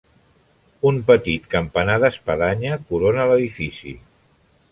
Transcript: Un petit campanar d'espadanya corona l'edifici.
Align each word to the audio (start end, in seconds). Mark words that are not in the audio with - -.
Un 0.91 0.95
petit 1.09 1.43
campanar 1.51 1.99
d'espadanya 2.05 2.81
corona 2.87 3.29
l'edifici. 3.33 3.93